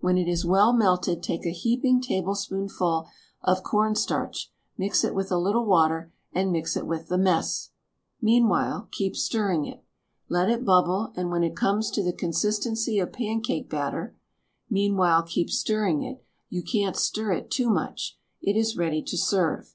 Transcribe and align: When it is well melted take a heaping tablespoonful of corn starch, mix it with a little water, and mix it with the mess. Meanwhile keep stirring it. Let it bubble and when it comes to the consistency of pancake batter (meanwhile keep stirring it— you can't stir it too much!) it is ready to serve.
When 0.00 0.18
it 0.18 0.28
is 0.28 0.44
well 0.44 0.74
melted 0.74 1.22
take 1.22 1.46
a 1.46 1.48
heaping 1.48 2.02
tablespoonful 2.02 3.08
of 3.42 3.62
corn 3.62 3.94
starch, 3.94 4.52
mix 4.76 5.02
it 5.02 5.14
with 5.14 5.32
a 5.32 5.38
little 5.38 5.64
water, 5.64 6.12
and 6.30 6.52
mix 6.52 6.76
it 6.76 6.86
with 6.86 7.08
the 7.08 7.16
mess. 7.16 7.70
Meanwhile 8.20 8.88
keep 8.92 9.16
stirring 9.16 9.64
it. 9.64 9.82
Let 10.28 10.50
it 10.50 10.66
bubble 10.66 11.14
and 11.16 11.30
when 11.30 11.42
it 11.42 11.56
comes 11.56 11.90
to 11.92 12.02
the 12.02 12.12
consistency 12.12 12.98
of 12.98 13.14
pancake 13.14 13.70
batter 13.70 14.14
(meanwhile 14.68 15.22
keep 15.22 15.48
stirring 15.48 16.02
it— 16.02 16.22
you 16.50 16.62
can't 16.62 16.94
stir 16.94 17.32
it 17.32 17.50
too 17.50 17.70
much!) 17.70 18.18
it 18.42 18.58
is 18.58 18.76
ready 18.76 19.00
to 19.04 19.16
serve. 19.16 19.74